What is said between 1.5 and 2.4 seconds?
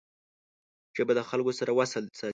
سره وصل ساتي